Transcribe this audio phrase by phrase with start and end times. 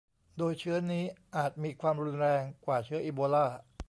[0.37, 1.03] โดยเชื้อนี้
[1.35, 3.45] อาจมีความรุนแรงกว่าเชื้ออีโบลา